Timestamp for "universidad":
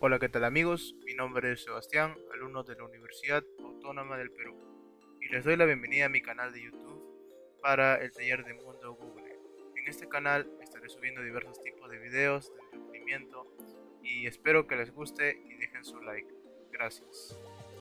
2.84-3.42